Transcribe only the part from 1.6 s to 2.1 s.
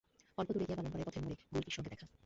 সঙ্গে দেখা।